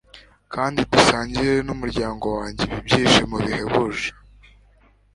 kandi 0.53 0.79
dusangire 0.91 1.53
n'umuryango 1.67 2.25
wanjye 2.37 2.61
ibi 2.65 2.77
byishimo 2.85 3.35
bihebuje 3.45 4.09